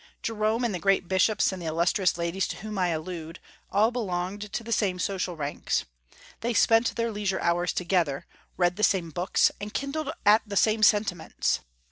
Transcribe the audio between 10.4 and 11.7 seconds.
the same sentiments.